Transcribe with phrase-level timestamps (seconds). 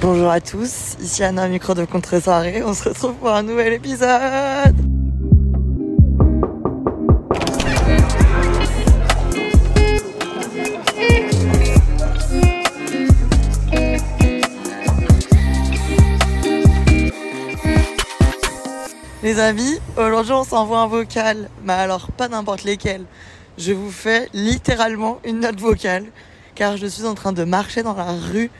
[0.00, 2.62] Bonjour à tous, ici Anna, micro de contre-soirée.
[2.62, 4.76] On se retrouve pour un nouvel épisode
[19.24, 23.04] Les amis, aujourd'hui on s'envoie un vocal, mais alors pas n'importe lesquels.
[23.58, 26.04] Je vous fais littéralement une note vocale,
[26.54, 28.52] car je suis en train de marcher dans la rue.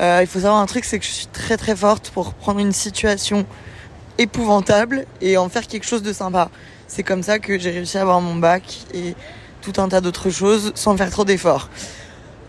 [0.00, 2.60] Euh, il faut savoir un truc, c'est que je suis très très forte pour prendre
[2.60, 3.46] une situation
[4.18, 6.50] épouvantable et en faire quelque chose de sympa.
[6.86, 9.14] C'est comme ça que j'ai réussi à avoir mon bac et
[9.62, 11.70] tout un tas d'autres choses sans faire trop d'efforts.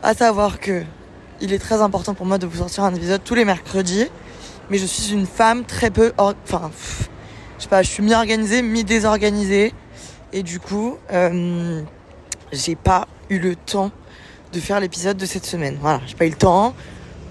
[0.02, 0.84] À savoir que
[1.42, 4.08] il est très important pour moi de vous sortir un épisode tous les mercredis,
[4.70, 6.72] mais je suis une femme très peu, enfin,
[7.58, 9.74] je sais pas, je suis mi-organisée, mi-désorganisée.
[10.32, 11.82] Et du coup, euh,
[12.52, 13.92] j'ai pas eu le temps
[14.52, 15.78] de faire l'épisode de cette semaine.
[15.82, 16.74] Voilà, j'ai pas eu le temps.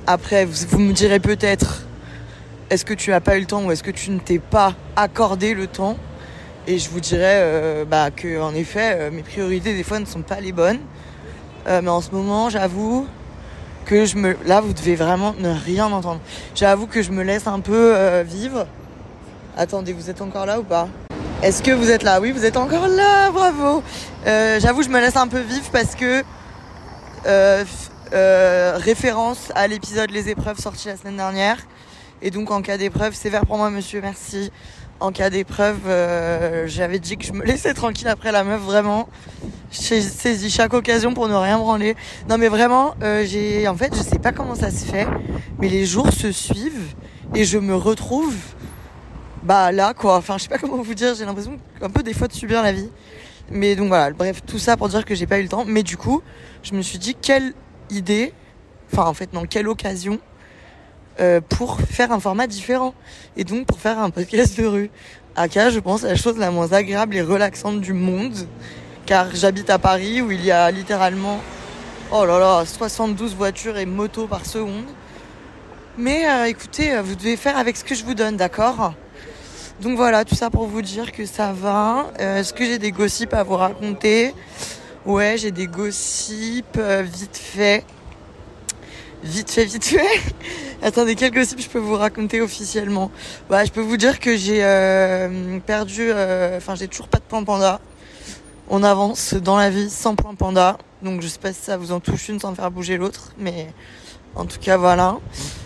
[0.06, 1.83] Après, vous, me direz peut-être,
[2.70, 4.75] est-ce que tu as pas eu le temps ou est-ce que tu ne t'es pas
[4.97, 5.97] accordé le temps?
[6.67, 10.05] Et je vous dirais euh, bah, que, en effet, euh, mes priorités des fois ne
[10.05, 10.81] sont pas les bonnes.
[11.67, 13.06] mais en ce moment, j'avoue
[13.84, 16.20] que je me, là, vous devez vraiment ne rien entendre.
[16.55, 18.66] J'avoue que je me laisse un peu vivre.
[19.56, 20.89] Attendez, vous êtes encore là ou pas?
[21.42, 22.20] Est-ce que vous êtes là?
[22.20, 23.83] Oui, vous êtes encore là, bravo!
[24.28, 26.22] Euh, J'avoue, je me laisse un peu vivre parce que
[28.13, 31.59] euh, euh, référence à l'épisode Les épreuves sorti la semaine dernière.
[32.21, 34.51] Et donc en cas d'épreuve, sévère pour moi monsieur, merci.
[35.01, 35.81] En cas d'épreuve,
[36.67, 39.09] j'avais dit que je me laissais tranquille après la meuf, vraiment.
[39.72, 41.97] J'ai saisi chaque occasion pour ne rien branler.
[42.28, 45.09] Non mais vraiment, j'ai en fait, je sais pas comment ça se fait,
[45.59, 46.95] mais les jours se suivent
[47.34, 48.37] et je me retrouve
[49.43, 50.17] bah là quoi.
[50.17, 52.62] Enfin, je sais pas comment vous dire, j'ai l'impression un peu des fois de subir
[52.62, 52.89] la vie.
[53.51, 55.65] Mais donc voilà, bref, tout ça pour dire que j'ai pas eu le temps.
[55.67, 56.22] Mais du coup,
[56.62, 57.55] je me suis dit quelle
[57.92, 58.32] idée,
[58.92, 60.19] enfin en fait non, quelle occasion
[61.20, 62.94] euh, pour faire un format différent.
[63.36, 64.91] Et donc pour faire un podcast de rue.
[65.36, 68.34] Aka, je pense, la chose la moins agréable et relaxante du monde.
[69.06, 71.41] Car j'habite à Paris où il y a littéralement,
[72.12, 74.86] oh là là, 72 voitures et motos par seconde.
[75.98, 78.94] Mais euh, écoutez, vous devez faire avec ce que je vous donne, d'accord?
[79.82, 82.06] Donc voilà, tout ça pour vous dire que ça va.
[82.20, 84.32] Euh, est-ce que j'ai des gossips à vous raconter?
[85.05, 87.85] Ouais, j'ai des gossips euh, vite fait.
[89.25, 90.21] Vite fait, vite fait.
[90.83, 93.11] Attendez, quel gossip je peux vous raconter officiellement?
[93.51, 96.13] Bah, je peux vous dire que j'ai euh, perdu,
[96.57, 97.81] enfin, j'ai toujours pas de point panda.
[98.71, 100.79] On avance dans la vie sans point panda.
[101.03, 103.67] Donc, je sais pas si ça vous en touche une sans faire bouger l'autre, mais
[104.37, 105.19] en tout cas, voilà.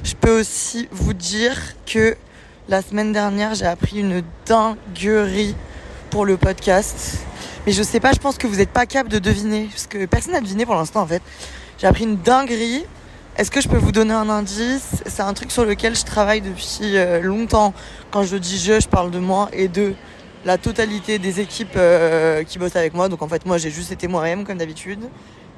[0.03, 2.17] Je peux aussi vous dire que
[2.69, 5.55] la semaine dernière, j'ai appris une dinguerie
[6.09, 7.19] pour le podcast.
[7.66, 9.66] Mais je sais pas, je pense que vous n'êtes pas capable de deviner.
[9.71, 11.22] Parce que personne n'a deviné pour l'instant, en fait.
[11.78, 12.84] J'ai appris une dinguerie.
[13.37, 15.03] Est-ce que je peux vous donner un indice?
[15.04, 17.75] C'est un truc sur lequel je travaille depuis euh, longtemps.
[18.12, 19.94] Quand je dis je, je parle de moi et de
[20.44, 23.09] la totalité des équipes euh, qui bossent avec moi.
[23.09, 25.00] Donc en fait, moi, j'ai juste été moi-même, comme d'habitude.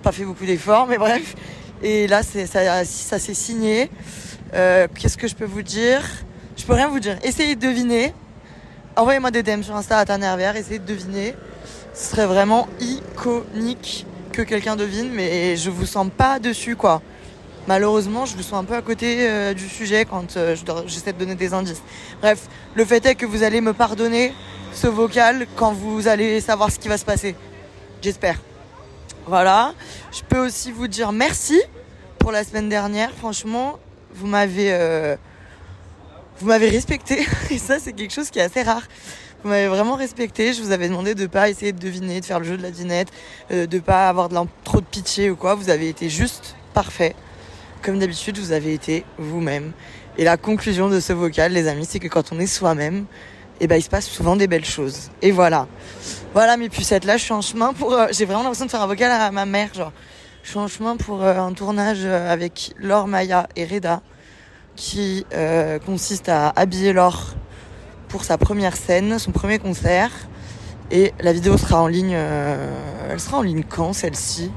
[0.02, 1.34] Pas fait beaucoup d'efforts, mais bref.
[1.82, 3.90] Et là, ça, s'est signé.
[4.54, 6.02] Euh, qu'est-ce que je peux vous dire?
[6.56, 7.18] Je peux rien vous dire.
[7.22, 8.14] Essayez de deviner.
[8.96, 10.56] Envoyez-moi des DM sur Insta à Tanervière.
[10.56, 11.34] Essayez de deviner.
[11.94, 17.02] Ce serait vraiment iconique que quelqu'un devine, mais je vous sens pas dessus, quoi.
[17.66, 20.56] Malheureusement, je vous sens un peu à côté euh, du sujet quand euh,
[20.86, 21.82] j'essaie de donner des indices.
[22.22, 24.32] Bref, le fait est que vous allez me pardonner
[24.72, 27.34] ce vocal quand vous allez savoir ce qui va se passer.
[28.00, 28.40] J'espère.
[29.26, 29.74] Voilà.
[30.12, 31.60] Je peux aussi vous dire merci
[32.18, 33.10] pour la semaine dernière.
[33.10, 33.78] Franchement,
[34.14, 35.16] vous m'avez euh,
[36.38, 38.82] vous m'avez respecté et ça c'est quelque chose qui est assez rare.
[39.42, 40.52] Vous m'avez vraiment respecté.
[40.52, 42.70] Je vous avais demandé de pas essayer de deviner, de faire le jeu de la
[42.70, 43.08] dinette,
[43.52, 44.28] euh, de pas avoir
[44.64, 45.54] trop de pitié ou quoi.
[45.54, 47.14] Vous avez été juste parfait.
[47.82, 49.72] Comme d'habitude, vous avez été vous-même.
[50.16, 53.06] Et la conclusion de ce vocal, les amis, c'est que quand on est soi-même,
[53.60, 55.10] eh ben, il se passe souvent des belles choses.
[55.22, 55.68] Et voilà.
[56.32, 57.04] Voilà mes pucettes.
[57.04, 57.92] Là, je suis en chemin pour.
[57.92, 59.72] Euh, j'ai vraiment l'impression de faire un vocal à ma mère.
[59.72, 59.92] Genre,
[60.42, 64.02] je suis en chemin pour euh, un tournage avec Laure Maya et Reda
[64.78, 67.34] qui euh, consiste à habiller Laure
[68.08, 70.10] pour sa première scène, son premier concert.
[70.90, 72.14] Et la vidéo sera en ligne.
[72.14, 74.50] Euh, elle sera en ligne quand celle-ci?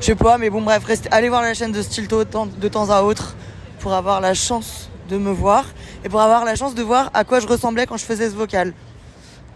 [0.00, 2.68] Je sais pas, mais bon, bref, allez voir la chaîne de Stilto de temps, de
[2.68, 3.36] temps à autre
[3.80, 5.64] pour avoir la chance de me voir
[6.04, 8.34] et pour avoir la chance de voir à quoi je ressemblais quand je faisais ce
[8.34, 8.74] vocal.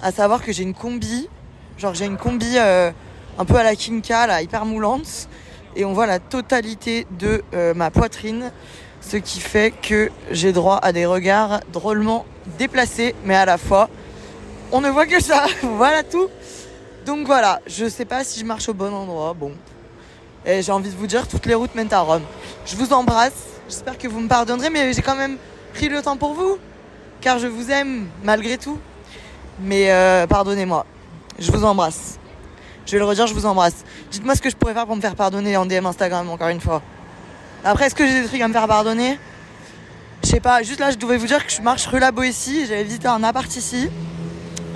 [0.02, 1.28] À savoir que j'ai une combi,
[1.78, 2.90] genre j'ai une combi euh,
[3.38, 5.28] un peu à la Kinka, là, hyper moulante,
[5.76, 8.50] et on voit la totalité de euh, ma poitrine,
[9.00, 12.26] ce qui fait que j'ai droit à des regards drôlement
[12.58, 13.88] déplacés, mais à la fois,
[14.70, 16.28] on ne voit que ça, voilà tout.
[17.04, 19.52] Donc voilà, je sais pas si je marche au bon endroit, bon.
[20.44, 22.22] Et j'ai envie de vous dire, toutes les routes mènent à Rome.
[22.66, 23.32] Je vous embrasse,
[23.68, 25.36] j'espère que vous me pardonnerez, mais j'ai quand même
[25.74, 26.58] pris le temps pour vous,
[27.20, 28.78] car je vous aime malgré tout.
[29.60, 30.86] Mais euh, pardonnez-moi,
[31.38, 32.18] je vous embrasse.
[32.86, 33.84] Je vais le redire, je vous embrasse.
[34.10, 36.60] Dites-moi ce que je pourrais faire pour me faire pardonner en DM Instagram, encore une
[36.60, 36.82] fois.
[37.64, 39.18] Après, est-ce que j'ai des trucs à me faire pardonner?
[40.36, 42.84] Sais pas, juste là, je devais vous dire que je marche rue La Boétie, j'avais
[42.84, 43.90] visité un appart ici.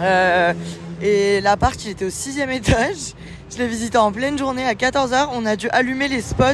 [0.00, 0.52] Euh,
[1.00, 3.14] et l'appart, il était au sixième étage.
[3.50, 5.28] Je l'ai visité en pleine journée à 14h.
[5.32, 6.44] On a dû allumer les spots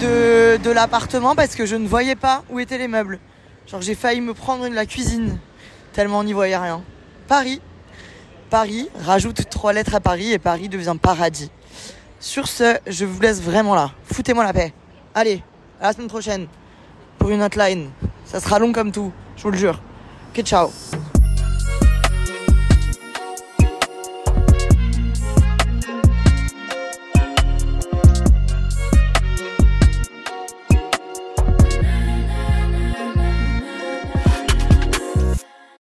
[0.00, 3.18] de, de l'appartement parce que je ne voyais pas où étaient les meubles.
[3.66, 5.38] Genre, j'ai failli me prendre une la cuisine
[5.92, 6.82] tellement on n'y voyait rien.
[7.28, 7.60] Paris.
[8.48, 11.50] Paris, rajoute trois lettres à Paris et Paris devient paradis.
[12.18, 13.90] Sur ce, je vous laisse vraiment là.
[14.04, 14.72] Foutez-moi la paix.
[15.14, 15.42] Allez,
[15.82, 16.46] à la semaine prochaine
[17.26, 17.88] pour une hotline.
[18.24, 19.80] Ça sera long comme tout, je vous le jure.
[20.30, 20.70] Ok, ciao.